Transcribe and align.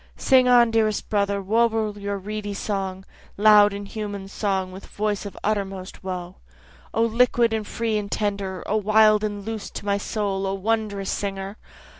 Sing 0.17 0.47
on 0.47 0.71
dearest 0.71 1.09
brother, 1.09 1.43
warble 1.43 1.95
your 1.99 2.17
reedy 2.17 2.55
song, 2.55 3.05
Loud 3.37 3.71
human 3.71 4.27
song, 4.27 4.71
with 4.71 4.87
voice 4.87 5.27
of 5.27 5.37
uttermost 5.43 6.03
woe. 6.03 6.37
O 6.91 7.03
liquid 7.03 7.53
and 7.53 7.67
free 7.67 7.99
and 7.99 8.11
tender! 8.11 8.63
O 8.65 8.77
wild 8.77 9.23
and 9.23 9.45
loose 9.45 9.69
to 9.69 9.85
my 9.85 9.99
soul 9.99 10.47
O 10.47 10.55
wondrous 10.55 11.11
singer! 11.11 11.55